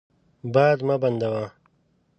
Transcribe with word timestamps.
باد 0.53 0.79
مه 0.87 0.95
بندوه. 1.01 1.45